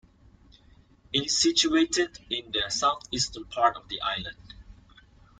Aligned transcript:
It 1.13 1.27
is 1.27 1.37
situated 1.37 2.17
in 2.27 2.51
the 2.51 2.71
southeastern 2.71 3.45
part 3.45 3.75
of 3.77 3.87
the 3.87 4.01
island. 4.01 4.55